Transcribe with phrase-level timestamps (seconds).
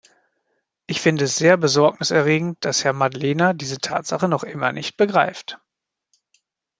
[0.87, 5.59] Ich finde es sehr besorgniserregend, dass Herr Madlener diese Tatsache noch immer nicht begreift.